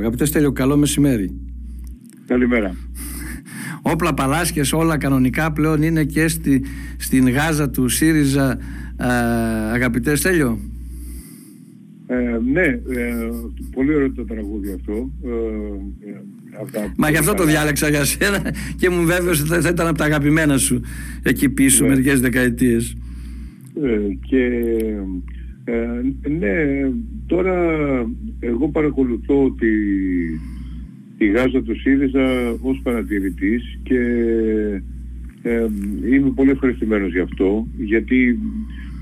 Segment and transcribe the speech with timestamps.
[0.00, 1.30] Αγαπητέ Στέλιο, καλό μεσημέρι.
[2.26, 2.74] Καλημέρα.
[3.82, 6.64] Όπλα Παλάσχες, όλα κανονικά πλέον είναι και στη,
[6.96, 8.58] στην Γάζα του ΣΥΡΙΖΑ,
[8.96, 9.06] ε,
[9.72, 10.58] αγαπητέ Στέλιο.
[12.06, 13.28] Ε, ναι, ε,
[13.74, 15.10] πολύ ωραίο το τραγούδι αυτό.
[15.24, 15.30] Ε,
[16.60, 19.98] αυτά Μα γι' αυτό το διάλεξα για σένα και μου βέβαιος ότι θα ήταν από
[19.98, 20.80] τα αγαπημένα σου
[21.22, 21.88] εκεί πίσω ναι.
[21.90, 22.96] μερικές δεκαετίες.
[23.82, 23.98] Ε,
[24.28, 24.50] και
[25.70, 26.54] ε, ναι,
[27.26, 27.54] τώρα
[28.40, 29.68] εγώ παρακολουθώ τη,
[31.18, 33.98] τη Γάζα του ΣΥΡΙΖΑ ως παρατηρητής και
[35.42, 35.66] ε,
[36.12, 38.38] είμαι πολύ ευχαριστημένος γι' αυτό γιατί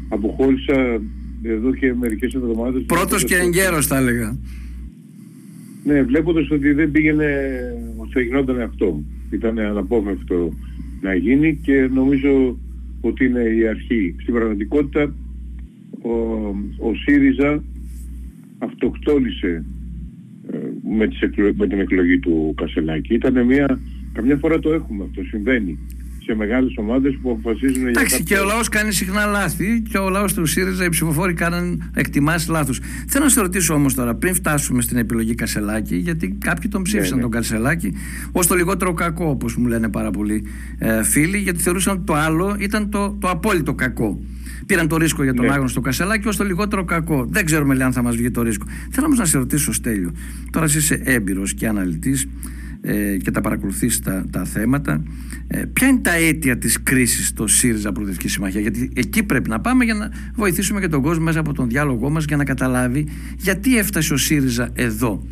[0.08, 1.00] αποχώρησα
[1.42, 2.82] εδώ και μερικές εβδομάδες.
[2.86, 4.38] Πρώτος και εγκαίρος θα έλεγα.
[5.84, 7.26] Ναι, βλέποντας ότι δεν πήγαινε
[7.96, 10.52] όσο θα γινόταν αυτό ήταν αναπόφευκτο
[11.00, 12.58] να γίνει και νομίζω
[13.00, 14.14] ότι είναι η αρχή.
[14.20, 15.14] Στην πραγματικότητα
[16.02, 16.12] ο,
[16.88, 17.62] ο ΣΥΡΙΖΑ
[18.58, 19.64] αυτοκτόνησε
[20.52, 20.56] ε,
[20.96, 21.18] με, τις
[21.56, 23.14] με την εκλογή του Κασελάκη.
[23.14, 23.80] Ήταν μια...
[24.12, 25.78] Καμιά φορά το έχουμε αυτό, συμβαίνει
[26.28, 30.08] σε μεγάλες ομάδες που αποφασίζουν για Εντάξει, και ο λαός κάνει συχνά λάθη και ο
[30.08, 32.80] λαός του ΣΥΡΙΖΑ, οι ψηφοφόροι κάνουν εκτιμάσει λάθους.
[33.06, 37.10] Θέλω να σε ρωτήσω όμως τώρα, πριν φτάσουμε στην επιλογή Κασελάκη, γιατί κάποιοι τον ψήφισαν
[37.10, 37.22] ναι, ναι.
[37.22, 37.92] τον Κασελάκη
[38.32, 40.44] ως το λιγότερο κακό, όπως μου λένε πάρα πολλοί
[40.78, 44.20] ε, φίλοι, γιατί θεωρούσαν ότι το άλλο ήταν το, το απόλυτο κακό.
[44.66, 45.52] Πήραν το ρίσκο για τον ναι.
[45.52, 47.26] άγνωστο Κασελάκη ως το λιγότερο κακό.
[47.30, 48.66] Δεν ξέρουμε λέει, αν θα μας βγει το ρίσκο.
[48.90, 50.12] Θέλω όμως να σε ρωτήσω, Στέλιο.
[50.50, 52.26] Τώρα είσαι έμπειρος και αναλυτής
[52.80, 55.02] ε, και τα παρακολουθείς τα, τα θέματα.
[55.46, 59.60] Ε, ποια είναι τα αίτια της κρίσης στο ΣΥΡΙΖΑ Προοδευτική Συμμαχία, Γιατί εκεί πρέπει να
[59.60, 63.06] πάμε για να βοηθήσουμε και τον κόσμο μέσα από τον διάλογό μας για να καταλάβει
[63.38, 65.26] γιατί έφτασε ο ΣΥΡΙΖΑ εδώ.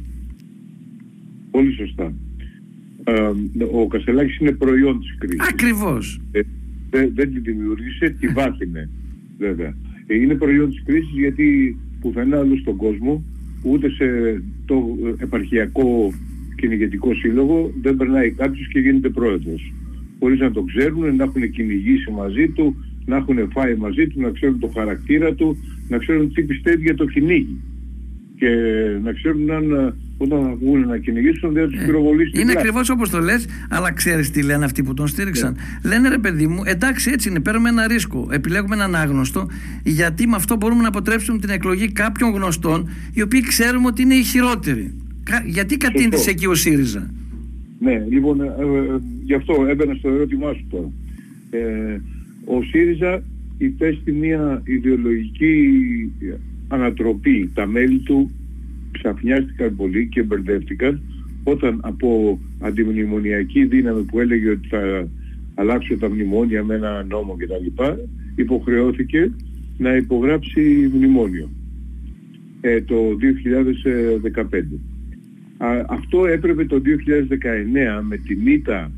[1.51, 2.13] Πολύ σωστά.
[3.05, 3.21] Ε,
[3.73, 5.49] ο Κασελάκης είναι προϊόν της κρίσης.
[5.49, 6.21] Ακριβώς.
[6.31, 6.41] Ε,
[6.91, 8.89] δεν, δεν τη δημιούργησε, τη βάθινε
[9.39, 9.75] βέβαια.
[10.07, 13.25] Ε, είναι προϊόν της κρίσης γιατί πουθενά αλλού στον κόσμο,
[13.63, 14.07] ούτε σε
[14.67, 16.13] το επαρχιακό
[16.57, 19.73] κυνηγετικό σύλλογο δεν περνάει κάποιος και γίνεται πρόεδρος.
[20.19, 24.31] Χωρίς να το ξέρουν, να έχουν κυνηγήσει μαζί του, να έχουν φάει μαζί του, να
[24.31, 25.57] ξέρουν το χαρακτήρα του,
[25.89, 27.61] να ξέρουν τι πιστεύει για το κυνήγι.
[28.39, 28.49] Και
[29.03, 32.33] να ξέρουν αν όταν θα βγουν να κυνηγήσουν δεν θα του πυροβολήσει.
[32.35, 35.57] Ε, είναι ακριβώς όπως το λες, αλλά ξέρεις τι λένε αυτοί που τον στήριξαν.
[35.83, 35.91] Ναι.
[35.91, 38.29] Λένε ρε παιδί μου, εντάξει έτσι είναι, παίρνουμε ένα ρίσκο.
[38.31, 39.49] Επιλέγουμε έναν άγνωστο,
[39.83, 44.15] γιατί με αυτό μπορούμε να αποτρέψουμε την εκλογή κάποιων γνωστών, οι οποίοι ξέρουμε ότι είναι
[44.15, 44.95] οι χειρότεροι.
[45.47, 47.11] Γιατί κατήντησε εκεί ο ΣΥΡΙΖΑ;
[47.79, 50.91] Ναι, λοιπόν, ε, ε, γι' αυτό έμπαινα στο ερώτημά σου τώρα.
[51.51, 52.01] Ε,
[52.45, 53.23] ο ΣΥΡΙΖΑ
[53.59, 55.83] υπέστη μια ιδεολογική
[56.69, 57.51] ανατροπή.
[57.55, 58.31] Τα μέλη του
[58.99, 61.01] ξαφνιάστηκαν πολύ και μπερδεύτηκαν
[61.45, 65.09] όταν από αντιμνημονιακή δύναμη που έλεγε ότι θα
[65.55, 67.83] αλλάξω τα μνημόνια με ένα νόμο κτλ.
[68.35, 69.31] υποχρεώθηκε
[69.79, 71.51] να υπογράψει μνημόνιο
[72.61, 72.95] ε, το
[74.49, 74.61] 2015.
[75.89, 78.91] αυτό έπρεπε το 2019 με τη μήτα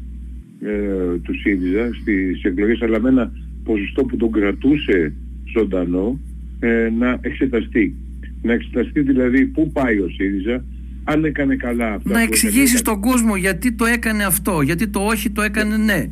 [0.60, 3.32] ε, του ΣΥΡΙΖΑ στις εκλογές αλλά με ένα
[3.64, 5.12] ποσοστό που τον κρατούσε
[5.54, 6.20] ζωντανό
[6.60, 7.94] ε, να εξεταστεί
[8.42, 10.64] να εξεταστεί δηλαδή πού πάει ο ΣΥΡΙΖΑ,
[11.04, 12.10] αν έκανε καλά αυτά.
[12.10, 16.08] Να εξηγήσει στον κόσμο γιατί το έκανε αυτό, γιατί το όχι το έκανε ναι.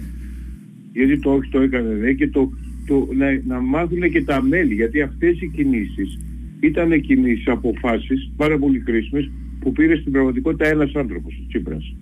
[0.93, 2.53] Γιατί το όχι το έκανε ναι και το,
[2.87, 6.19] το, να, να μάθουν και τα μέλη, γιατί αυτές οι κινήσεις
[6.61, 11.95] ήταν κινήσεις, αποφάσεις πάρα πολύ κρίσιμες που πήρε στην πραγματικότητα ένας άνθρωπος, ο Τσίπρας.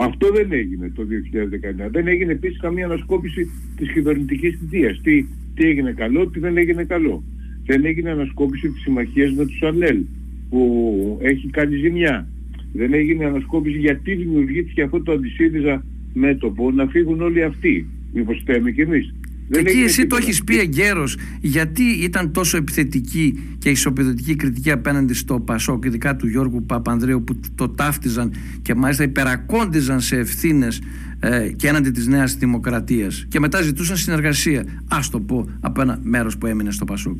[0.00, 1.06] Αυτό δεν έγινε το
[1.86, 1.90] 2019.
[1.90, 5.00] Δεν έγινε επίσης καμία ανασκόπηση της κυβερνητικής θητείας.
[5.00, 7.24] Τι, τι έγινε καλό, τι δεν έγινε καλό
[7.66, 9.98] δεν έγινε ανασκόπηση της συμμαχίας με τους ΑΛΕΛ
[10.50, 12.28] που έχει κάνει ζημιά.
[12.72, 15.84] Δεν έγινε ανασκόπηση γιατί δημιουργήθηκε αυτό το αντισύριζα
[16.14, 17.86] μέτωπο να φύγουν όλοι αυτοί.
[18.12, 19.14] Μήπως φταίμε κι εμείς.
[19.48, 25.14] Δεν Εκεί εσύ το έχεις πει εγκαίρως, γιατί ήταν τόσο επιθετική και ισοπεδωτική κριτική απέναντι
[25.14, 28.32] στο Πασόκ, ειδικά του Γιώργου Παπανδρέου, που το ταύτιζαν
[28.62, 30.82] και μάλιστα υπερακόντιζαν σε ευθύνες
[31.20, 33.26] ε, και έναντι της Νέας Δημοκρατίας.
[33.28, 34.60] Και μετά ζητούσαν συνεργασία.
[34.88, 37.16] Α το πω από ένα μέρος που έμεινε στο Πασόκ.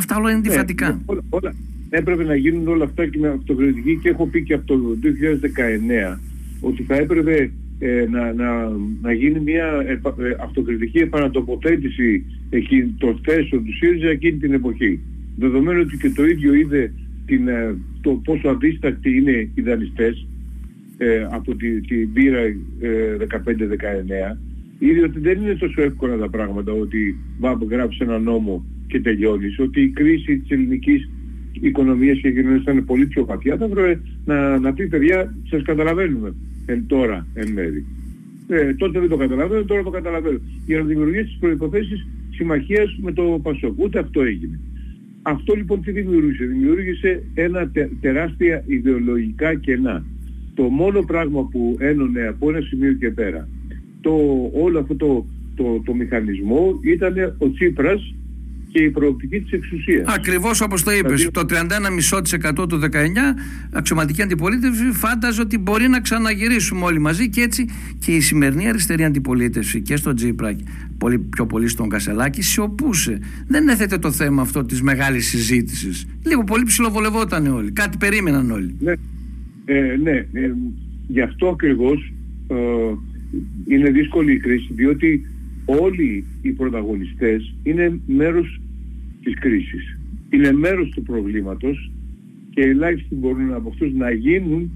[0.00, 0.88] Αυτά όλα είναι αντιφατικά.
[0.88, 1.54] Ναι, όλα, όλα,
[1.90, 4.78] έπρεπε να γίνουν όλα αυτά και με αυτοκριτική και έχω πει και από το
[6.14, 6.18] 2019
[6.60, 10.00] ότι θα έπρεπε ε, να, να, να γίνει μια ε,
[10.42, 15.00] αυτοκριτική επανατοποθέτηση εκεί, των θέσεων του ΣΥΡΙΖΑ εκείνη την εποχή.
[15.36, 16.92] Δεδομένου ότι και το ίδιο είδε
[17.26, 20.26] την, ε, το πόσο αδίστακτοι είναι οι δανειστές
[20.98, 22.40] ε, από την τη πείρα
[23.28, 24.36] 15-19
[24.78, 29.58] είδε ότι δεν είναι τόσο εύκολα τα πράγματα ότι va γράψει ένα νόμο και τελειώνεις,
[29.58, 31.10] ότι η κρίση της ελληνικής
[31.52, 33.82] οικονομίας και κοινωνίας ήταν πολύ πιο βαθιά, θα βρω
[34.24, 36.34] να, να πει παιδιά, σας καταλαβαίνουμε
[36.66, 37.86] εν τώρα εν μέρη.
[38.48, 40.38] Ε, τότε δεν το καταλαβαίνω, τώρα το καταλαβαίνω.
[40.66, 43.78] Για να δημιουργήσει τις προϋποθέσεις συμμαχίας με το Πασόκ.
[43.78, 44.60] Ούτε αυτό έγινε.
[45.22, 47.70] Αυτό λοιπόν τι δημιούργησε; Δημιούργησε ένα
[48.00, 50.04] τεράστια ιδεολογικά κενά.
[50.54, 53.48] Το μόνο πράγμα που ένωνε από ένα σημείο και πέρα
[54.00, 54.12] το,
[54.52, 58.14] όλο αυτό το, το, το μηχανισμό ήταν ο Τσίπρας
[58.72, 60.14] και η προοπτική της εξουσίας.
[60.14, 61.30] Ακριβώς όπως το είπες, δηλαδή...
[61.30, 61.44] το
[62.62, 62.86] 31,5% του 19
[63.72, 67.68] αξιωματική αντιπολίτευση φάνταζε ότι μπορεί να ξαναγυρίσουμε όλοι μαζί και έτσι
[67.98, 70.56] και η σημερινή αριστερή αντιπολίτευση και στον Τζίπρα
[70.98, 73.18] πολύ, πιο πολύ στον Κασελάκη σιωπούσε.
[73.46, 76.06] Δεν έθετε το θέμα αυτό της μεγάλης συζήτησης.
[76.26, 77.70] Λίγο πολύ ψιλοβολευόταν όλοι.
[77.70, 78.76] Κάτι περίμεναν όλοι.
[78.80, 78.92] Ναι,
[79.64, 80.52] ε, ναι ε,
[81.06, 82.12] γι' αυτό ακριβώς
[82.48, 82.54] ε,
[83.66, 85.26] είναι δύσκολη η κρίση διότι
[85.78, 88.60] όλοι οι πρωταγωνιστές είναι μέρος
[89.24, 89.98] της κρίσης.
[90.30, 91.90] Είναι μέρος του προβλήματος
[92.50, 94.70] και ελάχιστοι μπορούν από αυτούς να γίνουν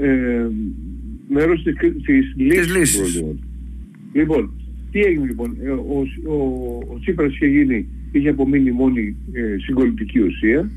[0.00, 0.46] ε,
[1.28, 1.74] μέρος της,
[2.04, 3.38] της λύσης του προβλήματος.
[4.12, 4.50] Λοιπόν,
[4.90, 6.34] τι έγινε λοιπόν, ε, ο, ο,
[6.92, 10.70] ο Τσίπρας είχε γίνει, είχε απομείνει μόνη ε, συγκολητική ουσία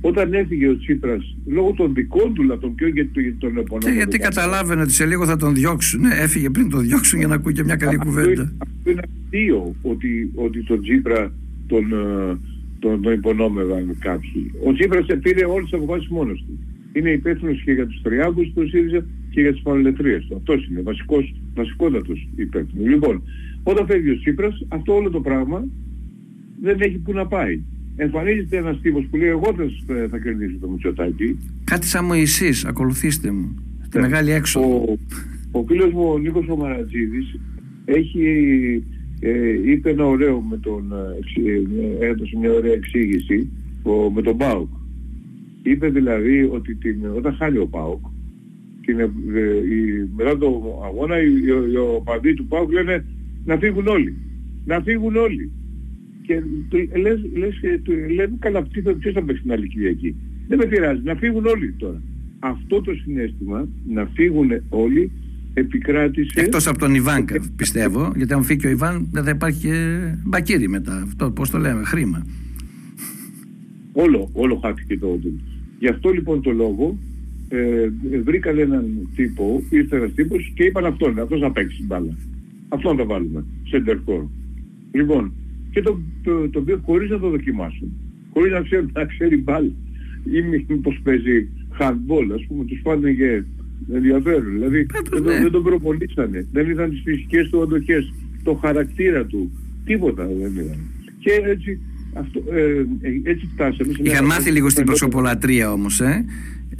[0.00, 3.08] όταν έφυγε ο Τσίπρας λόγω των δικών του λατών και όχι
[3.38, 3.78] τον επόμενο.
[3.78, 6.00] Και γιατί καταλάβαινε ότι σε λίγο θα τον διώξουν.
[6.00, 8.52] Ναι, έφυγε πριν τον διώξουν για να ακούει και μια καλή κουβέντα.
[8.58, 11.32] Αυτό είναι αστείο ότι, ότι τον Τσίπρα
[11.66, 12.38] τον, ε,
[12.78, 14.52] τον, τον υπονόμευαν κάποιοι.
[14.64, 16.58] Ο Τσίπρας πήρε όλες τις αποφάσεις μόνος του.
[16.92, 20.36] Είναι υπεύθυνος και για τους τριάγους του ΣΥΡΙΖΑ και για τις παραλετρίες του.
[20.36, 22.88] Αυτός είναι βασικός, βασικότατος υπεύθυνος.
[22.88, 23.22] Λοιπόν,
[23.62, 25.64] όταν φεύγει ο Τσίπρας, αυτό όλο το πράγμα
[26.60, 27.60] δεν έχει που να πάει
[28.00, 29.54] εμφανίζεται ένας τύπος που λέει εγώ
[29.86, 31.38] θα, θα κερδίσω το Μητσοτάκι.
[31.64, 33.54] Κάτι σαν Μωυσής, ακολουθήστε μου.
[33.86, 34.02] Στη ναι.
[34.02, 34.66] μεγάλη έξοδο.
[34.66, 34.96] Ο,
[35.50, 37.40] ο φίλος μου ο Νίκος ο Μαρατζίδης
[37.84, 38.24] έχει,
[39.20, 40.92] ε, είπε ένα ωραίο με τον,
[42.00, 43.50] ε, έδωσε μια ωραία εξήγηση
[43.82, 44.68] ο, με τον ΠΑΟΚ.
[45.62, 48.04] Είπε δηλαδή ότι την, όταν χάνει ο ΠΑΟΚ
[48.80, 49.04] την, ε,
[49.74, 53.04] η, μετά το αγώνα οι, οι, οι οπαδοί του ΠΑΟΚ λένε
[53.44, 54.16] να φύγουν όλοι.
[54.64, 55.50] Να φύγουν όλοι
[56.30, 58.62] και το, λες, λες, το, λένε καλά
[58.98, 60.14] ποιος θα παίξει την άλλη Κυριακή.
[60.48, 62.02] Δεν με πειράζει, να φύγουν όλοι τώρα.
[62.38, 65.10] Αυτό το συνέστημα, να φύγουν όλοι,
[65.54, 66.40] επικράτησε...
[66.40, 67.24] Εκτός από τον Ιβάν
[67.56, 71.02] πιστεύω, γιατί αν φύγει ο Ιβάν δεν θα υπάρχει και μπακύρι μετά.
[71.02, 72.26] Αυτό, πώς το λέμε, χρήμα.
[73.92, 75.28] Όλο, όλο χάθηκε το όντω.
[75.78, 76.98] Γι' αυτό λοιπόν το λόγο
[77.48, 77.88] ε,
[78.24, 82.16] βρήκαν έναν τύπο, ήρθε ένας τύπος και είπαν αυτόν, αυτός να παίξει μπάλα.
[82.68, 83.82] Αυτόν θα βάλουμε, σε
[84.92, 85.32] Λοιπόν,
[85.70, 87.92] και το, το, το οποίο χωρίς να το δοκιμάσουν,
[88.32, 89.64] χωρίς να ξέρουν να ξέρει μπάλ
[90.24, 93.42] ή μήπως παίζει handball, ας πούμε, τους φάνε και
[93.92, 94.52] ενδιαφέρον.
[94.52, 95.40] Δηλαδή δεν, ναι.
[95.40, 98.12] δεν τον προπολίσανε, δεν είδαν τις φυσικές του αντοχές,
[98.42, 99.50] το χαρακτήρα του,
[99.84, 100.78] τίποτα δεν είδαν.
[101.18, 101.78] Και έτσι,
[102.14, 102.60] αυτό, ε,
[103.00, 103.92] ε έτσι φτάσαμε.
[104.02, 106.24] Είχαν μάθει λίγο στην προσωπολατρία όμως, ε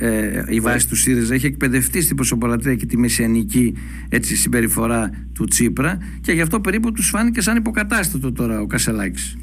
[0.02, 3.74] ε, η βάση του ΣΥΡΙΖΑ έχει εκπαιδευτεί στην προσωπολατρία και τη μεσιανική
[4.08, 9.38] έτσι, συμπεριφορά του Τσίπρα και γι' αυτό περίπου τους φάνηκε σαν υποκατάστατο τώρα ο Κασελάκης.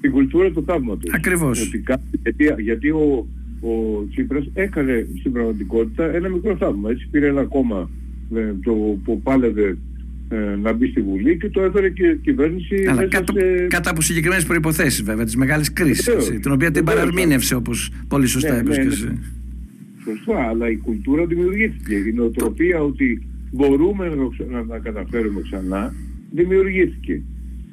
[0.00, 1.12] Η κουλτούρα του θαύματος.
[1.14, 1.70] Ακριβώς.
[2.22, 3.26] γιατί, γιατί ο,
[3.60, 6.90] ο Τσίπρας έκανε στην πραγματικότητα ένα μικρό θαύμα.
[6.90, 7.90] Έτσι πήρε ένα κόμμα
[8.34, 8.72] ε, το,
[9.04, 9.78] που πάλευε
[10.28, 13.66] ε, να μπει στη Βουλή και το έφερε και η κυβέρνηση Αλλά κάτω, σε...
[13.68, 18.62] κάτω από συγκεκριμένες προϋποθέσεις βέβαια, της μεγάλης κρίσης, την οποία την παραρμήνευσε όπως πολύ σωστά
[18.62, 19.18] ναι, ναι, ναι
[20.08, 21.94] σωστά, αλλά η κουλτούρα δημιουργήθηκε.
[21.94, 24.08] Η νοοτροπία ότι μπορούμε
[24.50, 25.94] να, να καταφέρουμε ξανά
[26.30, 27.22] δημιουργήθηκε.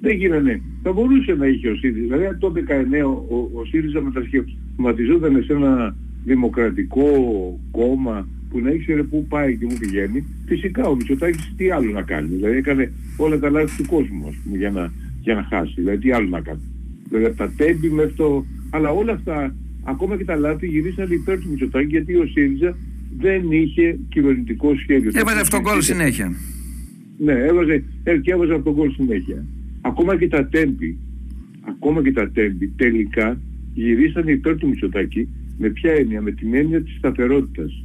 [0.01, 0.61] Δεν γίνανε.
[0.83, 2.01] Θα μπορούσε να είχε ο ΣΥΡΙΖΑ.
[2.01, 2.57] Δηλαδή αν το 19
[3.29, 7.07] ο, ο ΣΥΡΙΖΑ μετασχηματιζόταν σε ένα δημοκρατικό
[7.71, 12.01] κόμμα που να ήξερε πού πάει και πού πηγαίνει, φυσικά ο Μητσοτάκης τι άλλο να
[12.01, 12.27] κάνει.
[12.27, 15.73] Δηλαδή έκανε όλα τα λάθη του κόσμου ας πούμε, για, να, για να χάσει.
[15.75, 16.61] Δηλαδή τι άλλο να κάνει.
[17.09, 18.45] Δηλαδή από τα τέμπη μέχρι το...
[18.69, 19.55] Αλλά όλα αυτά
[19.85, 22.77] ακόμα και τα λάθη γυρίσαν υπέρ του Μητσοτάκη γιατί ο ΣΥΡΙΖΑ
[23.17, 25.11] δεν είχε κυβερνητικό σχέδιο.
[25.13, 26.35] Έβαζε αυτόν τον κόλ συνέχεια.
[27.17, 29.45] Ναι, έβαζε, ε, και έβαζε αυτόν τον κόλ συνέχεια.
[29.81, 30.97] Ακόμα και τα τέμπη,
[31.61, 33.39] ακόμα και τα τέμπη τελικά
[33.73, 35.27] γυρίσαν υπέρ του Μητσοτάκη
[35.57, 37.83] με ποια έννοια, με την έννοια της σταθερότητας.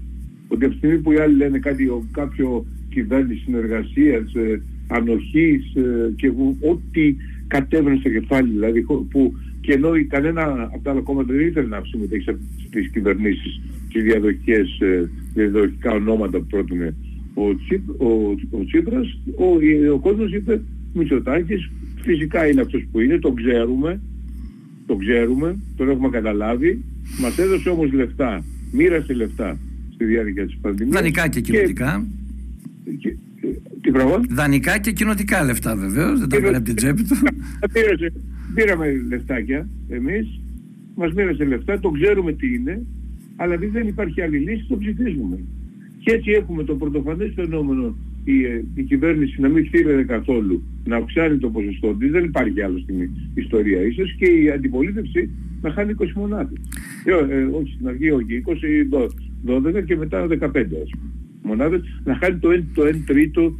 [0.48, 6.12] Ότι από τη στιγμή που οι άλλοι λένε κάτι, κάποιο κυβέρνηση συνεργασίας, ε, ανοχής ε,
[6.16, 6.32] και
[6.70, 7.16] ό,τι
[7.46, 11.80] κατέβαινε στο κεφάλι, δηλαδή που και ενώ κανένα από τα άλλα κόμματα δεν ήθελε να
[11.84, 12.36] συμμετέχει
[12.66, 16.94] στις κυβερνήσεις και διαδοχικές, ε, διαδοχικά ονόματα που πρότεινε
[17.34, 19.44] ο, Τσίπ, ο, ο Τσίπρας, ο,
[19.92, 20.62] ο κόσμος είπε
[20.92, 24.00] Μητσοτάκης φυσικά είναι αυτός που είναι, τον ξέρουμε,
[24.86, 26.84] τον ξέρουμε, τον έχουμε καταλάβει,
[27.20, 29.58] μας έδωσε όμως λεφτά, μοίρασε λεφτά
[29.94, 30.94] στη διάρκεια της πανδημίας.
[30.96, 32.06] Δανεικά και κοινωτικά.
[32.98, 33.16] Και,
[33.80, 37.16] τι πράγμα; Δανεικά και κοινωτικά λεφτά βεβαίως, δεν τα έκανε από την τσέπη του.
[38.54, 40.40] Πήραμε λεφτάκια εμείς,
[40.94, 42.82] μας μοίρασε λεφτά, το ξέρουμε τι είναι,
[43.36, 45.38] αλλά επειδή δεν υπάρχει άλλη λύση, το ψηφίζουμε.
[45.98, 50.96] Και έτσι έχουμε το πρωτοφανές φαινόμενο η, ε, η κυβέρνηση να μην στείλει καθόλου, να
[50.96, 55.30] αυξάνει το ποσοστό της, δεν υπάρχει άλλο στην ιστορία ίσως και η αντιπολίτευση
[55.62, 56.58] να χάνει 20 μονάδες.
[57.04, 58.88] Ε, ε, όχι στην αρχή, όχι, 20,
[59.44, 60.90] 12 και μετά 15 ας
[61.42, 63.58] μονάδες, να χάνει το 1, το 1 τρίτο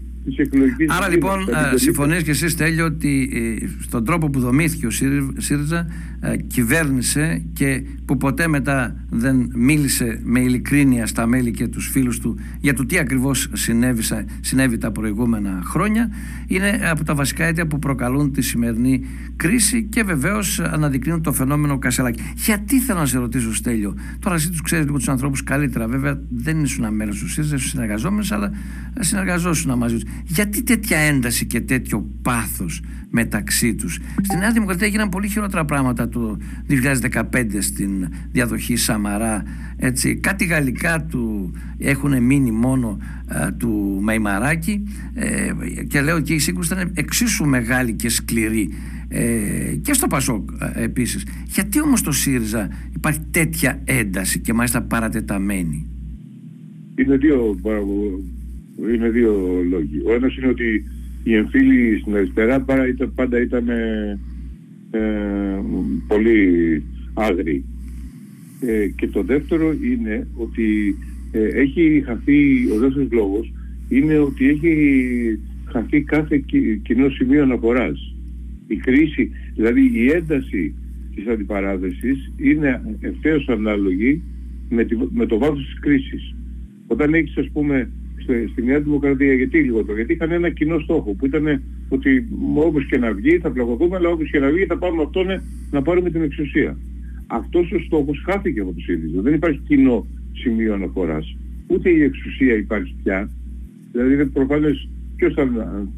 [0.89, 4.91] Άρα λοιπόν ε, συμφωνείς και εσείς τέλειο ότι ε, στον τρόπο που δομήθηκε ο
[5.37, 5.87] ΣΥΡΙΖΑ
[6.21, 12.19] ε, κυβέρνησε και που ποτέ μετά δεν μίλησε με ειλικρίνεια στα μέλη και τους φίλους
[12.19, 14.03] του για το τι ακριβώς συνέβη,
[14.41, 16.11] συνέβη τα προηγούμενα χρόνια
[16.47, 21.79] είναι από τα βασικά αίτια που προκαλούν τη σημερινή κρίση και βεβαίως αναδεικνύουν το φαινόμενο
[21.79, 22.23] Κασελάκη.
[22.35, 26.21] Γιατί θέλω να σε ρωτήσω Στέλιο, τώρα εσύ τους ξέρεις λίγο τους ανθρώπους καλύτερα βέβαια
[26.29, 28.53] δεν ήσουν μέλος του ΣΥΡΙΖΑ, ήσουν συνεργαζόμενος αλλά
[29.01, 30.10] συνεργαζόσουν μαζί τους.
[30.25, 36.09] Γιατί τέτοια ένταση και τέτοιο πάθος μεταξύ τους; Στη Νέα Δημοκρατία έγιναν πολύ χειρότερα πράγματα
[36.09, 36.37] το
[36.69, 37.23] 2015
[37.59, 39.43] στην διαδοχή Σαμαρά.
[39.77, 40.17] Έτσι.
[40.17, 42.99] Κάτι γαλλικά του έχουν μείνει μόνο
[43.59, 44.83] του Μεϊμαράκη
[45.15, 45.51] ε,
[45.89, 48.71] και λέω ότι η σύγκρουση ήταν εξίσου μεγάλη και σκληρή
[49.09, 51.27] ε, και στο Πασόκ ε, επίσης.
[51.47, 55.87] Γιατί όμως το ΣΥΡΙΖΑ υπάρχει τέτοια ένταση και μάλιστα παρατεταμένη;
[56.95, 57.57] Είναι δύο
[58.95, 60.03] είναι δύο λόγοι.
[60.07, 60.85] Ο ένας είναι ότι
[61.23, 62.61] οι εμφύλοι στην αριστερά
[63.15, 64.19] πάντα ήταν ε,
[64.91, 65.01] ε,
[66.07, 66.83] πολύ
[67.15, 67.65] άγριοι.
[68.61, 70.97] Ε, και το δεύτερο είναι ότι
[71.33, 73.53] ε, έχει χαθεί, ο δεύτερος λόγος
[73.89, 76.45] είναι ότι έχει χαθεί κάθε
[76.83, 78.15] κοινό σημείο αναφοράς.
[78.67, 80.75] Η κρίση, δηλαδή η ένταση
[81.15, 84.23] της αντιπαράθεσης είναι ευθέως ανάλογη
[84.69, 86.35] με, με το βάθος της κρίσης.
[86.87, 87.91] Όταν έχεις ας πούμε
[88.51, 89.35] στη Νέα Δημοκρατία.
[89.35, 93.51] Γιατί λιγότερο, γιατί είχαν ένα κοινό στόχο που ήταν ότι όπως και να βγει θα
[93.51, 95.27] πλαγωθούμε, αλλά όπως και να βγει θα πάρουμε αυτόν
[95.71, 96.77] να πάρουμε την εξουσία.
[97.27, 99.21] Αυτός ο στόχος χάθηκε από το ΣΥΡΙΖΑ.
[99.21, 101.37] Δεν υπάρχει κοινό σημείο αναφοράς.
[101.67, 103.31] Ούτε η εξουσία υπάρχει πια.
[103.93, 105.49] Δηλαδή προφανώς ποιος θα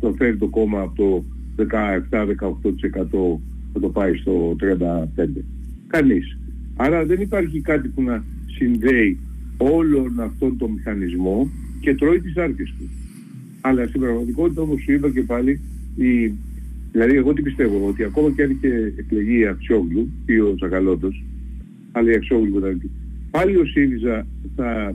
[0.00, 1.24] το φέρει το κόμμα από το
[1.56, 3.40] 17-18%
[3.72, 5.44] θα το πάει στο 35%.
[5.86, 6.38] Κανείς.
[6.76, 9.18] Άρα δεν υπάρχει κάτι που να συνδέει
[9.56, 11.50] όλον αυτόν τον μηχανισμό
[11.82, 12.90] και τρώει τις άρκες του.
[13.60, 15.60] Αλλά στην πραγματικότητα όπως σου είπα και πάλι,
[15.96, 16.32] η...
[16.92, 21.24] δηλαδή εγώ τι πιστεύω, ότι ακόμα και αν είχε εκλεγεί η Αξιόγλου ή ο Τσακαλώτος,
[21.92, 22.90] αλλά η Αξιόγλου ήταν
[23.30, 24.94] πάλι ο ΣΥΡΙΖΑ θα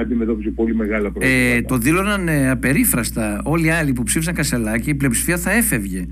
[0.00, 1.56] αντιμετώπιζε πολύ μεγάλα προβλήματα.
[1.56, 6.06] Ε, το δήλωναν ε, απερίφραστα όλοι οι άλλοι που ψήφισαν Κασελάκη, η πλειοψηφία θα έφευγε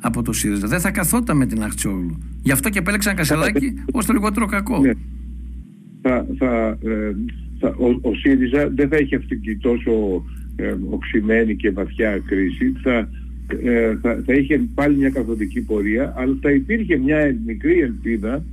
[0.00, 0.66] από το ΣΥΡΙΖΑ.
[0.66, 2.18] Δεν θα καθόταν με την Αξιόγλου.
[2.42, 4.78] Γι' αυτό και επέλεξαν Κασελάκη ως το λιγότερο κακό.
[4.78, 4.92] Ναι.
[6.02, 7.12] Θα, θα, ε,
[7.68, 10.24] ο, ο ΣΥΡΙΖΑ δεν θα έχει αυτή τη τόσο
[10.56, 13.08] ε, οξυμένη και βαθιά κρίση, θα,
[13.62, 18.44] ε, θα, θα είχε πάλι μια καθοδική πορεία, αλλά θα υπήρχε μια μικρή ελπίδα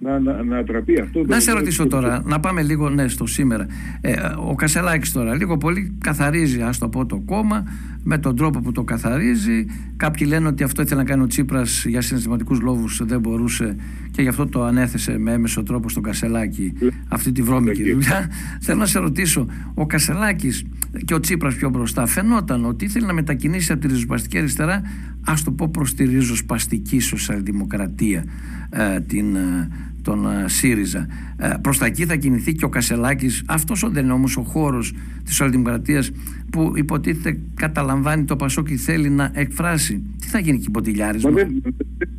[0.00, 1.24] να, να, να ατραπεί αυτό.
[1.26, 3.66] Να σε ρωτήσω τώρα, να πάμε λίγο ναι, στο σήμερα.
[4.00, 4.12] Ε,
[4.48, 7.64] ο Κασελάκης τώρα λίγο πολύ καθαρίζει, ας το πω, το κόμμα
[8.02, 9.66] με τον τρόπο που το καθαρίζει.
[9.96, 13.76] Κάποιοι λένε ότι αυτό ήθελε να κάνει ο Τσίπρας για συναισθηματικούς λόγους δεν μπορούσε
[14.10, 16.72] και γι' αυτό το ανέθεσε με έμεσο τρόπο στον Κασελάκη
[17.08, 18.30] αυτή τη βρώμικη δουλειά.
[18.64, 20.64] Θέλω να σε ρωτήσω, ο Κασελάκης
[21.04, 24.82] και ο Τσίπρας πιο μπροστά φαινόταν ότι ήθελε να μετακινήσει από τη ριζοσπαστική αριστερά
[25.24, 28.24] ας το πω προς τη ριζοσπαστική σοσιαλδημοκρατία
[28.70, 29.68] ε, την, ε,
[30.02, 31.06] τον ε, ΣΥΡΙΖΑ.
[31.36, 33.42] Ε, προς τα εκεί θα κινηθεί και ο Κασελάκης.
[33.46, 34.92] Αυτός δεν είναι όμως ο χώρος
[35.24, 36.10] της Σοσιαλδημοκρατίας
[36.50, 40.02] που υποτίθεται καταλαμβάνει το Πασό και θέλει να εκφράσει.
[40.20, 41.46] Τι θα γίνει και υποτιλιάρισμα; Ναι,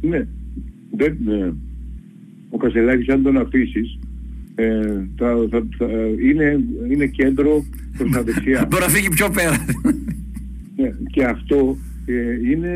[0.02, 0.26] ναι,
[1.26, 1.54] ναι.
[2.50, 4.00] Ο Κασελάκης αν τον αφήσεις,
[4.56, 4.82] ε,
[5.18, 5.88] θα, θα, θα,
[6.30, 7.66] είναι, είναι κέντρο
[7.98, 8.66] προς τα δεξιά.
[8.70, 9.66] Μπορεί να φύγει πιο πέρα.
[10.76, 12.70] ναι, και αυτό ε, είναι,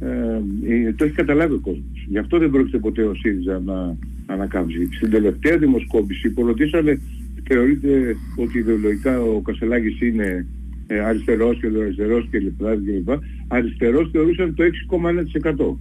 [0.00, 1.95] ε, το έχει καταλάβει ο κόσμος.
[2.06, 3.96] Γι' αυτό δεν πρόκειται ποτέ ο ΣΥΡΙΖΑ να
[4.26, 4.88] ανακάμψει.
[4.92, 7.00] Στην τελευταία δημοσκόπηση που ρωτήσανε,
[7.48, 10.46] θεωρείται ότι ιδεολογικά ο Κασελάκης είναι
[10.86, 13.18] ε, αριστερός και αριστερός και λοιπά και λοιπά.
[13.48, 15.76] Αριστερός θεωρούσαν το 6,1%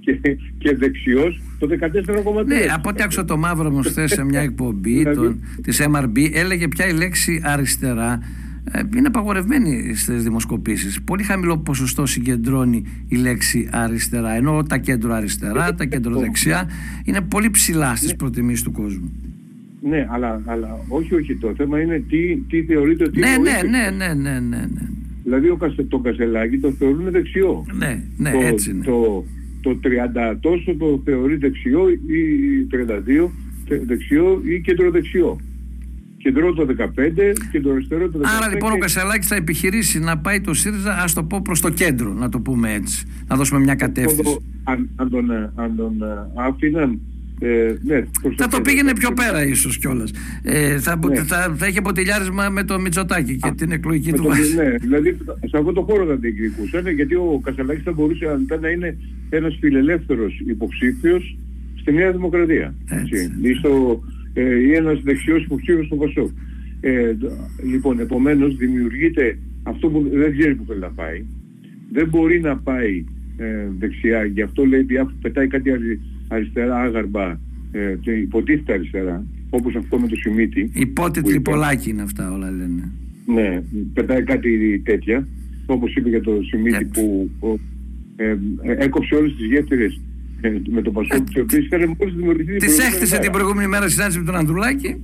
[0.00, 2.46] και, και δεξιός το 14,3%.
[2.46, 6.88] Ναι, από ό,τι άκουσα το μαύρο μου σε μια εκπομπή δηλαδή, της MRB έλεγε πια
[6.88, 8.47] η λέξη αριστερά ε,
[8.96, 11.02] είναι απαγορευμένη στις δημοσκοπήσεις.
[11.02, 14.30] Πολύ χαμηλό ποσοστό συγκεντρώνει η λέξη αριστερά.
[14.30, 16.68] Ενώ τα κέντρο αριστερά, τα κέντρο δεξιά
[17.04, 19.12] είναι πολύ ψηλά στις προτιμήσεις του κόσμου.
[19.80, 21.36] Ναι, αλλά, αλλά όχι, όχι.
[21.36, 23.50] Το θέμα είναι τι, τι θεωρείται ότι ναι, είναι.
[23.50, 24.88] Ναι, ναι, ναι, ναι, ναι, ναι.
[25.24, 25.58] Δηλαδή ο,
[25.88, 27.66] το Κασελάκι το θεωρούν δεξιό.
[27.78, 28.84] Ναι, ναι, το, έτσι είναι.
[28.84, 29.24] Το,
[29.62, 29.78] το
[30.32, 32.66] 30 τόσο το θεωρεί δεξιό ή
[33.24, 33.28] 32
[33.86, 35.40] δεξιό ή κεντροδεξιό
[36.18, 36.84] κεντρό το 15
[37.52, 38.22] και το αριστερό το 15.
[38.36, 41.70] Άρα λοιπόν ο Κασελάκης θα επιχειρήσει να πάει το ΣΥΡΙΖΑ, ας το πω προς το
[41.70, 43.06] κέντρο, να το πούμε έτσι.
[43.26, 44.38] Να δώσουμε μια κατεύθυνση.
[44.64, 46.02] Αν, αν, τον, αν τον
[46.34, 47.00] άφηναν
[47.40, 48.04] Ε, ναι,
[48.36, 50.10] θα το πήγαινε πιο πέρα ίσως κιόλας.
[50.42, 51.22] Ε, θα, ναι.
[51.22, 54.54] θα, θα είχε ποτηλιάρισμα με το Μητσοτάκι και την εκλογική του βάση.
[54.54, 58.68] Ναι, δηλαδή σε αυτό το χώρο θα διεκδικούσαν γιατί ο Κασαλάκης θα μπορούσε αν να
[58.68, 58.96] είναι
[59.30, 61.36] ένας φιλελεύθερος υποψήφιος
[61.80, 62.74] στη Νέα Δημοκρατία.
[62.88, 63.32] Έτσι.
[63.42, 64.02] Ή, στο,
[64.38, 66.30] ε, ή ένας δεξιός υποψήφιος στο Βασό.
[66.80, 67.14] Ε,
[67.64, 71.24] λοιπόν, επομένως δημιουργείται αυτό που δεν ξέρει που θέλει να πάει.
[71.92, 73.04] Δεν μπορεί να πάει
[73.36, 74.24] ε, δεξιά.
[74.24, 75.70] Γι' αυτό λέει ότι πετάει κάτι
[76.28, 77.30] αριστερά άγαρμπα
[77.72, 80.70] ε, και υποτίθεται αριστερά, όπως αυτό με το Σιμίτι.
[80.74, 82.92] Υπότιτλοι τρυπολάκι είναι αυτά όλα λένε.
[83.26, 83.62] Ναι,
[83.94, 85.28] πετάει κάτι τέτοια,
[85.66, 87.30] όπως είπε για το Σιμίτι που
[88.16, 90.00] ε, ε, έκοψε όλες τις γέφυρες ε,
[90.68, 92.56] με το Πασόκ, τις οποίες είχαν μόλις δημιουργηθεί.
[92.56, 94.96] Τις έχτισε την προηγούμενη μέρα συνάντηση με τον Ανδρουλάκη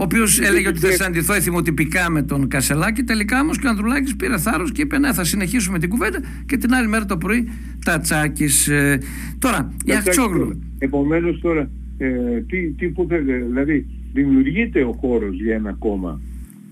[0.00, 3.02] ο οποίος έλεγε ότι θα συναντηθώ εθιμοτυπικά με τον Κασελάκη.
[3.02, 6.18] Τελικά όμως και ο Ανδρουλάκης πήρε θάρρος και είπε: Ναι, θα συνεχίσουμε την κουβέντα.
[6.46, 7.48] Και την άλλη μέρα το πρωί
[7.84, 8.68] τα τσάκης.
[8.68, 8.98] Ε,
[9.38, 10.62] τώρα, η Αχτσόγλου.
[10.78, 13.06] Επομένως τώρα, ε, τι, τι που
[13.48, 16.20] δηλαδή δημιουργείται ο χώρος για ένα κόμμα;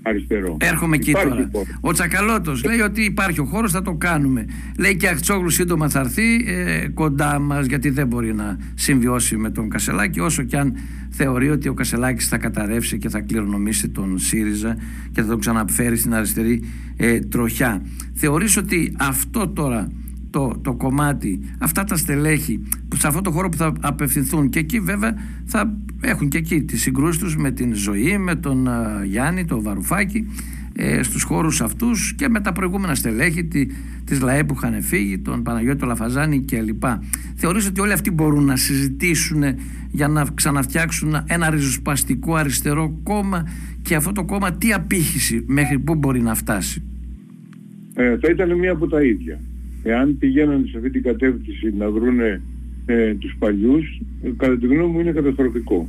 [0.02, 0.57] Αριστερό.
[0.61, 1.50] Έρχομαι εκεί τώρα.
[1.81, 4.47] Ο Τσακαλώτος λέει ότι υπάρχει ο χώρος, θα το κάνουμε.
[4.78, 9.50] Λέει και Αχτσόγλου σύντομα θα έρθει ε, κοντά μας, γιατί δεν μπορεί να συμβιώσει με
[9.50, 10.75] τον Κασελάκη, όσο και αν
[11.11, 14.76] θεωρεί ότι ο Κασελάκης θα καταρρεύσει και θα κληρονομήσει τον ΣΥΡΙΖΑ
[15.12, 16.62] και θα τον ξαναφέρει στην αριστερή
[16.97, 17.83] ε, τροχιά.
[18.14, 19.88] Θεωρείς ότι αυτό τώρα
[20.31, 22.61] το, το κομμάτι, αυτά τα στελέχη
[22.99, 25.14] σε αυτό το χώρο που θα απευθυνθούν και εκεί βέβαια
[25.45, 28.69] θα έχουν και εκεί τις συγκρούσεις τους με την ζωή, με τον
[29.05, 30.26] Γιάννη, τον Βαρουφάκη
[30.81, 33.67] ε, στους χώρους αυτούς και με τα προηγούμενα στελέχη τη,
[34.05, 36.83] της ΛΑΕ που είχαν φύγει, τον Παναγιώτη τον Λαφαζάνη κλπ.
[37.35, 39.43] Θεωρείς ότι όλοι αυτοί μπορούν να συζητήσουν
[39.90, 43.49] για να ξαναφτιάξουν ένα ριζοσπαστικό αριστερό κόμμα
[43.83, 46.83] και αυτό το κόμμα τι απήχηση μέχρι πού μπορεί να φτάσει;
[47.95, 49.40] Ε, θα ήταν μία από τα ίδια.
[49.83, 52.40] Εάν πηγαίνουν σε αυτή την κατεύθυνση να βρούνε
[52.88, 55.88] ε, τους παλιούς, ε, κατά τη γνώμη μου είναι καταστροφικό.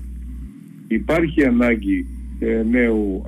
[0.88, 2.06] Υπάρχει ανάγκη
[2.40, 3.24] ε, νέου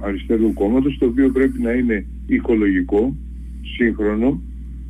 [0.00, 3.16] αριστερού κόμματος, το οποίο πρέπει να είναι οικολογικό,
[3.76, 4.40] σύγχρονο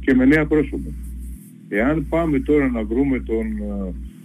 [0.00, 0.90] και με νέα πρόσωπα.
[1.68, 3.46] Εάν πάμε τώρα να βρούμε τον,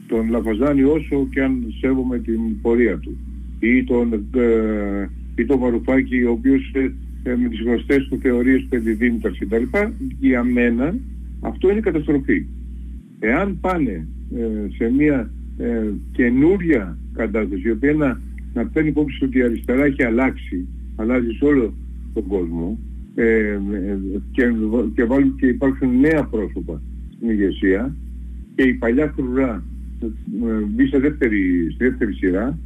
[0.07, 3.17] τον Λαφαζάνη όσο και αν σέβομαι την πορεία του
[3.61, 6.71] ή τον, ε, ή τον Βαρουφάκη ο οποίος
[7.23, 9.63] ε, με τις γνωστές του θεωρίες παιδιδίμητας κτλ.
[10.19, 10.95] Για μένα
[11.41, 12.45] αυτό είναι καταστροφή.
[13.23, 18.21] Εάν πάνε ε, σε μια ε, καινούρια κατάσταση, η οποία να,
[18.53, 21.73] να παίρνει υπόψη ότι η αριστερά έχει αλλάξει, αλλάζει σε όλο
[22.13, 22.79] τον κόσμο
[23.15, 23.57] ε,
[24.31, 24.53] και,
[24.93, 26.81] και, βάλουν, και υπάρχουν νέα πρόσωπα
[27.15, 27.95] στην ηγεσία
[28.55, 29.63] και η παλιά φρουρά
[30.67, 32.57] μπει σε δεύτερη, στη δεύτερη σειρά,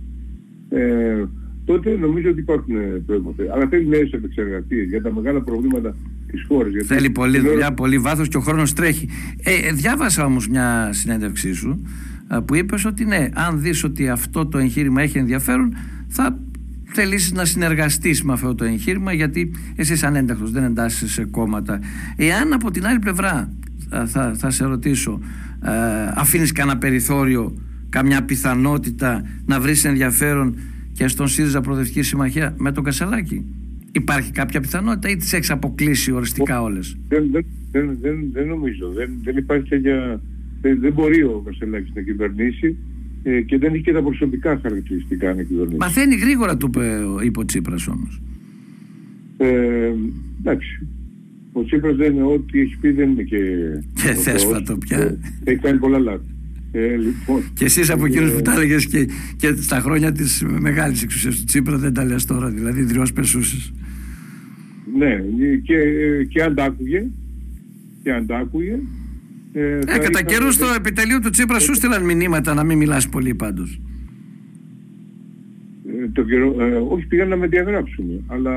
[0.70, 1.24] ε,
[1.66, 3.52] τότε νομίζω ότι υπάρχουν προϋποθέσεις.
[3.52, 5.96] Αλλά θέλει νέες επεξεργασίες για τα μεγάλα προβλήματα
[6.36, 6.72] της χώρας.
[6.86, 9.10] Θέλει πολλή δουλειά, πολύ βάθος και ο χρόνος τρέχει.
[9.44, 11.82] Ε, διάβασα όμως μια συνέντευξή σου
[12.46, 15.76] που είπες ότι ναι, αν δεις ότι αυτό το εγχείρημα έχει ενδιαφέρον
[16.08, 16.40] θα
[16.84, 21.80] θελήσεις να συνεργαστείς με αυτό το εγχείρημα γιατί εσύ είσαι ανένταχτος, δεν εντάσσεσαι σε κόμματα.
[22.16, 23.54] Εάν από την άλλη πλευρά
[24.06, 25.20] θα, θα σε ρωτήσω
[26.14, 27.58] αφήνεις κανένα περιθώριο
[27.90, 30.58] καμιά πιθανότητα να βρεις ενδιαφέρον
[30.92, 33.46] και στον ΣΥΡΙΖΑ Προοδευτική Συμμαχία με τον Κασελάκη;
[33.96, 38.90] Υπάρχει κάποια πιθανότητα ή τις έχεις αποκλείσει οριστικά όλες; Δεν, δεν, δεν, δεν, δεν νομίζω.
[38.90, 40.22] Δεν, δεν υπάρχει τέτοια...
[40.62, 42.78] Δεν, δεν μπορεί ο Κασελάκης να κυβερνήσει
[43.24, 45.78] ε, και δεν έχει και τα προσωπικά χαρακτηριστικά να κυβερνήσει.
[45.78, 46.70] Μαθαίνει γρήγορα του
[47.24, 48.22] είπε ο Τσίπρας όμως.
[49.38, 49.92] Ε,
[50.40, 50.88] εντάξει.
[51.52, 53.38] Ο Τσίπρας δεν είναι ό,τι έχει πει δεν είναι και...
[53.94, 55.18] Και θέσφατο πια.
[55.44, 56.36] Έχει κάνει πολλά λάθη.
[56.78, 59.08] Ε, λοιπόν, και εσύ από εκείνους που ε, τα έλεγες και,
[59.38, 63.74] και στα χρόνια της μεγάλης εξουσίας του Τσίπρα δεν τα λες τώρα, δηλαδή δριός πεσούσες.
[64.98, 65.24] Ναι,
[65.64, 65.76] και,
[66.30, 67.08] και αν τα άκουγε,
[68.04, 68.80] και αν τα άκουγε,
[69.54, 73.36] ε, ε, κατά καιρούς στο επιτελείο του Τσίπρα σου στείλαν μηνύματα να μην μιλάς πολύ
[73.36, 73.82] πάντως.
[75.88, 78.54] Ε, το καιρό, ε, όχι πήγαν να με διαγράψουν, αλλά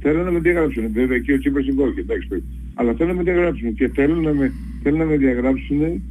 [0.00, 0.92] θέλουν να με διαγράψουν.
[0.92, 2.42] Βέβαια και ο Τσίπρας συγκόχει, εντάξει.
[2.74, 6.02] Αλλά θέλουν να με διαγράψουν και θέλουν να με, θέλουν να με διαγράψουν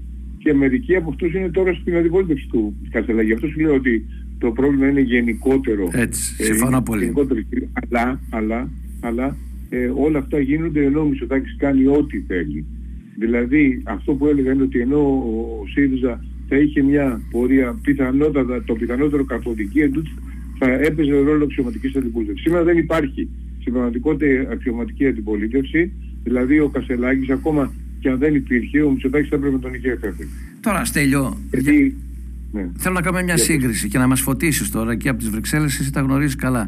[0.45, 3.21] και μερικοί από αυτούς είναι τώρα στην αντιπολίτευση του Κασελά.
[3.21, 4.05] Γι' αυτός σου λέω ότι
[4.37, 5.89] το πρόβλημα είναι γενικότερο.
[5.91, 7.03] Έτσι, ε, συμφωνώ πολύ.
[7.03, 7.39] Γενικότερο,
[7.73, 9.37] αλλά, αλλά, αλλά
[9.69, 12.65] ε, όλα αυτά γίνονται ενώ ο Μητσοτάκης κάνει ό,τι θέλει.
[13.17, 14.99] Δηλαδή αυτό που έλεγα είναι ότι ενώ
[15.61, 20.13] ο ΣΥΡΙΖΑ θα είχε μια πορεία πιθανότατα, το πιθανότερο καθοδική εντούτοις
[20.59, 22.43] θα έπαιζε ρόλο αξιωματικής αντιπολίτευσης.
[22.43, 23.29] Σήμερα δεν υπάρχει
[23.59, 25.91] στην πραγματικότητα αξιωματική αντιπολίτευση,
[26.23, 27.73] δηλαδή ο Κασελάκης ακόμα
[28.05, 30.29] και αν δεν υπήρχε, ο Μητσοτάκης θα έπρεπε να τον είχε εφέρει.
[30.61, 31.95] Τώρα, Στέλιο, Γιατί...
[32.51, 32.69] ναι.
[32.77, 35.91] θέλω να κάνουμε μια σύγκριση και να μας φωτίσεις τώρα και από τις Βρυξέλλες, εσύ
[35.91, 36.67] τα γνωρίζεις καλά.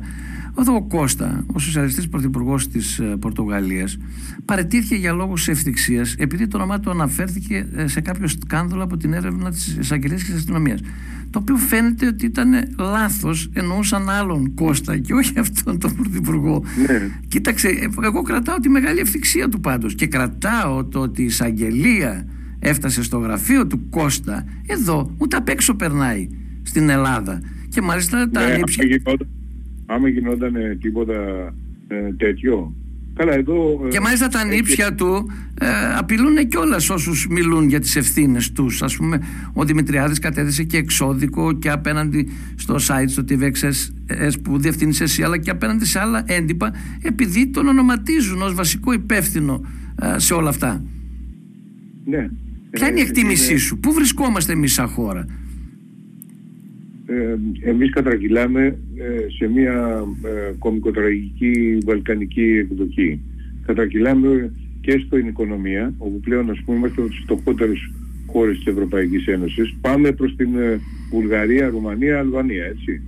[0.60, 3.98] Εδώ ο Κώστα, ο σοσιαλιστής πρωθυπουργός της ε, Πορτογαλίας,
[4.46, 9.14] παρετήθηκε για λόγους ευθυξίας επειδή το όνομά του αναφέρθηκε ε, σε κάποιο σκάνδαλο από την
[9.14, 10.80] έρευνα της εισαγγελίας και της αστυνομίας.
[11.30, 16.64] Το οποίο φαίνεται ότι ήταν λάθος, εννοούσαν άλλον Κώστα και όχι αυτόν τον πρωθυπουργό.
[16.88, 17.10] Ναι.
[17.28, 22.28] Κοίταξε, εγώ κρατάω τη μεγάλη ευθυξία του πάντως και κρατάω το ότι η εισαγγελία
[22.60, 26.30] έφτασε στο γραφείο του Κώστα εδώ ούτε απ' έξω περνάει
[26.64, 28.60] στην Ελλάδα και μάλιστα τα ναι,
[29.88, 31.14] άμα γινόταν τίποτα
[31.88, 32.74] ε, τέτοιο.
[33.18, 37.96] Καλά, εδώ, ε, και μάλιστα τα νύψια του ε, απειλούν κιόλας όσους μιλούν για τις
[37.96, 38.82] ευθύνες τους.
[38.82, 39.22] Α πούμε,
[39.54, 45.38] ο Δημητριάδης κατέθεσε και εξώδικο και απέναντι στο site, στο TVXS που διευθύνεις εσύ, αλλά
[45.38, 49.66] και απέναντι σε άλλα έντυπα, επειδή τον ονοματίζουν ως βασικό υπεύθυνο
[50.02, 50.84] ε, σε όλα αυτά.
[52.06, 52.30] Ναι.
[52.70, 55.26] Ποια είναι η εκτίμησή σου, πού βρισκόμαστε εμείς σαν χώρα;
[57.10, 57.36] Ε,
[57.70, 58.66] εμείς κατρακυλάμε
[58.96, 63.20] ε, σε μια ε, κομικοτραγική βαλκανική εκδοχή.
[63.66, 67.92] Κατρακυλάμε και στην οικονομία, όπου πλέον ας πούμε είμαστε στις φτωχότερες
[68.26, 69.76] χώρες της Ευρωπαϊκής Ένωσης.
[69.82, 70.80] Πάμε προς την ε,
[71.12, 73.02] Βουλγαρία, Ρουμανία, Αλβανία, έτσι.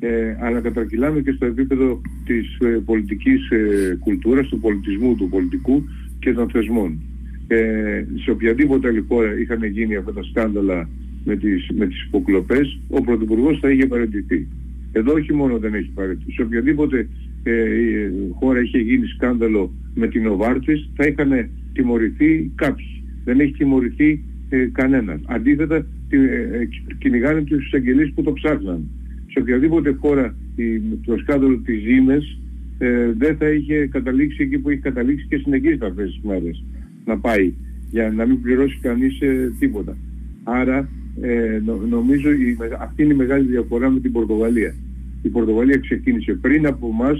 [0.00, 5.84] Ε, αλλά κατρακυλάμε και στο επίπεδο της ε, πολιτικής ε, κουλτούρας, του πολιτισμού, του πολιτικού
[6.18, 7.00] και των θεσμών.
[7.46, 10.88] Ε, σε οποιαδήποτε άλλη χώρα είχαν γίνει αυτά τα σκάνδαλα
[11.24, 14.46] με τις, με τις υποκλοπές, ο Πρωθυπουργός θα είχε παραιτηθεί.
[14.92, 16.32] Εδώ όχι μόνο δεν έχει παραιτηθεί.
[16.32, 17.08] Σε οποιαδήποτε
[17.42, 23.02] ε, χώρα είχε γίνει σκάνδαλο με την Οβάρτης θα είχαν τιμωρηθεί κάποιοι.
[23.24, 25.20] Δεν έχει τιμωρηθεί ε, κανένας.
[25.24, 25.76] Αντίθετα,
[26.08, 28.90] ε, ε, κυνηγάνε τους εισαγγελείς που το ψάχναν.
[29.30, 32.38] Σε οποιαδήποτε χώρα η, το σκάνδαλο της Ζήμες
[32.78, 36.64] ε, δεν θα είχε καταλήξει εκεί που έχει καταλήξει και συνεχίζει αυτές τις μέρες
[37.04, 37.52] να πάει
[37.90, 39.96] για να μην πληρώσει κανείς ε, τίποτα.
[40.42, 40.88] Άρα
[41.20, 44.74] ε, νομίζω η, αυτή είναι η μεγάλη διαφορά με την Πορτογαλία.
[45.22, 47.10] Η Πορτογαλία ξεκίνησε πριν από εμά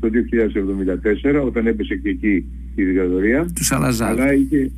[0.00, 0.10] το
[1.42, 3.46] 2074 όταν έπεσε και εκεί η δικτατορία.
[4.00, 4.70] Αλλά είχε,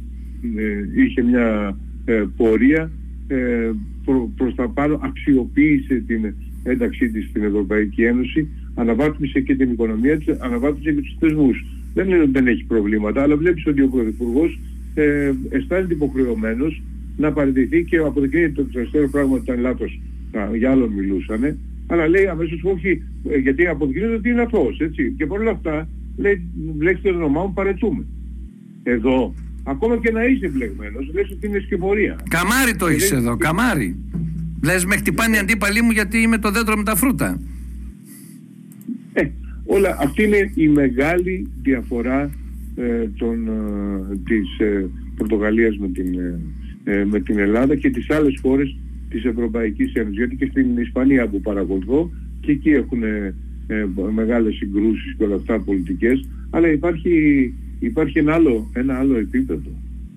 [0.56, 2.90] ε, είχε μια ε, πορεία
[3.26, 3.70] ε,
[4.04, 10.18] προ, προς τα πάνω, αξιοποίησε την ένταξή της στην Ευρωπαϊκή Ένωση, αναβάθμισε και την οικονομία
[10.18, 11.64] της, αναβάθμισε και τους θεσμούς.
[11.94, 14.58] Δεν είναι ότι δεν έχει προβλήματα, αλλά βλέπεις ότι ο Πρωθυπουργός
[14.94, 16.82] ε, αισθάνεται υποχρεωμένος
[17.16, 20.00] να παραιτηθεί και αποδεικνύεται το εξωτερικό πράγμα ότι ήταν λάθος.
[20.56, 21.58] Για άλλον μιλούσαν.
[21.86, 25.14] Αλλά λέει αμέσως όχι, ε, γιατί αποδεικνύεται ότι είναι αθώος, έτσι.
[25.16, 26.42] Και όλα αυτά λέει,
[26.78, 28.04] λέξτε το όνομά μου παρετούμε.
[28.82, 32.16] Εδώ, ακόμα και να είσαι μπλεγμένος, λες ότι είναι σκευωρία.
[32.28, 33.96] Καμάρι το είσαι εδώ, καμάρι.
[34.64, 37.40] Λες με χτυπάνε οι αντίπαλοι μου γιατί είμαι το δέντρο με τα φρούτα.
[39.12, 39.22] Ε,
[39.64, 42.30] όλα, αυτή είναι η μεγάλη διαφορά
[42.76, 46.06] ε, των, ε, της ε, Πορτογαλίας με την,
[46.86, 48.76] ε, ε, με την Ελλάδα και τις άλλες χώρες
[49.08, 50.16] της Ευρωπαϊκής Ένωσης.
[50.16, 53.34] Γιατί και στην Ισπανία που παρακολουθώ και εκεί έχουν ε,
[54.14, 59.70] μεγάλες συγκρούσεις και όλα αυτά πολιτικές, αλλά υπάρχει, υπάρχει ένα, άλλο, ένα άλλο επίπεδο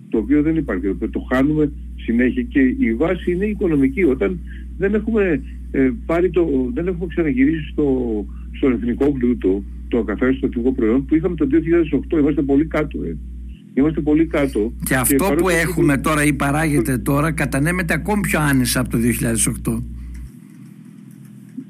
[0.10, 4.04] το οποίο δεν υπάρχει, το χάνουμε συνέχεια και η βάση είναι οικονομική.
[4.04, 4.40] Όταν
[4.78, 8.26] δεν έχουμε, ε, πάρει το, δεν έχουμε ξαναγυρίσει στο,
[8.58, 11.48] στον εθνικό πλούτο, το ακαθάριστο προϊόν που είχαμε το
[12.12, 13.04] 2008, είμαστε πολύ κάτω.
[13.04, 13.16] Ε.
[13.74, 14.74] Είμαστε πολύ κάτω.
[14.84, 18.98] Και αυτό που έχουμε τώρα ή παράγεται τώρα κατανέμεται ακόμη πιο άνισα από το
[19.66, 19.82] 2008.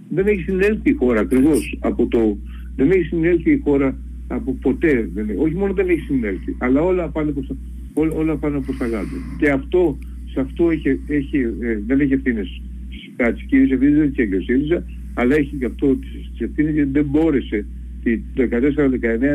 [0.09, 2.37] Δεν έχει συνέλθει η χώρα ακριβώς από το.
[2.75, 5.09] Δεν έχει συνέλθει η χώρα από ποτέ.
[5.13, 7.51] Δεν, όχι μόνο δεν έχει συνέλθει, αλλά όλα πάνε προς,
[7.93, 9.15] όλα, όλα πάνε προς τα κάτω.
[9.37, 9.97] Και αυτό,
[10.33, 14.83] σε αυτό έχει, έχει, ε, δεν έχει ευθύνες φυσικά τη κυρία Ευθύνη και ο ΣΥΡΙΖΑ,
[15.13, 17.65] αλλά έχει και αυτό τι ευθύνες γιατί δεν μπόρεσε
[18.03, 18.43] το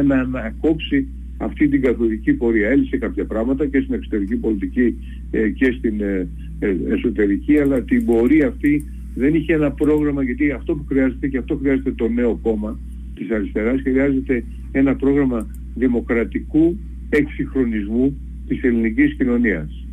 [0.01, 2.69] 2014-2019 να ανακόψει αυτή την καθοδική πορεία.
[2.69, 4.95] Έλυσε κάποια πράγματα και στην εξωτερική πολιτική
[5.31, 10.51] ε, και στην ε, ε, εσωτερική, αλλά την πορεία αυτή δεν είχε ένα πρόγραμμα, γιατί
[10.51, 12.79] αυτό που χρειάζεται και αυτό χρειάζεται το νέο κόμμα
[13.15, 16.77] της αριστεράς, χρειάζεται ένα πρόγραμμα δημοκρατικού
[17.09, 18.17] εξυγχρονισμού
[18.49, 19.87] της ελληνικής κοινωνίας.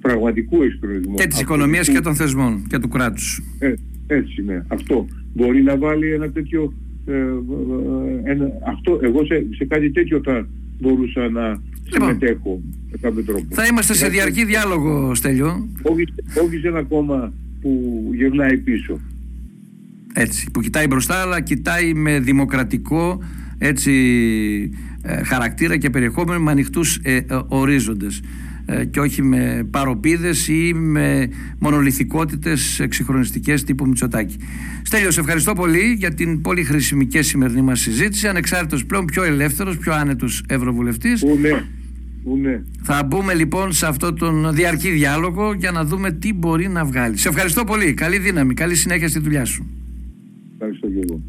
[0.00, 1.14] Πραγματικού εξυγχρονισμού.
[1.14, 3.42] Και της οικονομίας και των θεσμών και του κράτους.
[3.58, 3.74] Ε,
[4.06, 4.62] έτσι ναι.
[4.68, 6.85] Αυτό μπορεί να βάλει ένα τέτοιο ε, ε,
[8.24, 10.46] ένα, αυτό, εγώ σε, σε κάτι τέτοιο θα
[10.80, 13.46] μπορούσα να λοιπόν, συμμετέχω με κάποιο τρόπο.
[13.50, 15.68] Θα είμαστε σε διαρκή διάλογο, Στέλιο.
[15.82, 16.04] Όχι,
[16.44, 19.00] όχι σε ένα κόμμα που γυρνάει πίσω.
[20.14, 23.22] Έτσι, που κοιτάει μπροστά αλλά κοιτάει με δημοκρατικό
[23.58, 23.92] έτσι,
[25.02, 28.20] ε, χαρακτήρα και περιεχόμενο με ανοιχτούς ε, ορίζοντες.
[28.68, 34.36] Ε, και όχι με παροπίδες ή με μονολυθικότητες εξυγχρονιστικές τύπου Μητσοτάκη.
[34.82, 38.28] Στέλιος, σε ευχαριστώ πολύ για την πολύ χρήσιμη και σημερινή μας συζήτηση.
[38.28, 41.22] Ανεξάρτητος πλέον πιο ελεύθερος, πιο άνετος ευρωβουλευτής.
[41.22, 41.66] Ναι.
[42.42, 42.62] Ναι.
[42.82, 47.16] Θα μπούμε λοιπόν σε αυτό τον διαρκή διάλογο για να δούμε τι μπορεί να βγάλει.
[47.16, 47.94] Σε ευχαριστώ πολύ.
[47.94, 48.54] Καλή δύναμη.
[48.54, 49.66] Καλή συνέχεια στη δουλειά σου.
[50.52, 51.22] Ευχαριστώ και εγώ.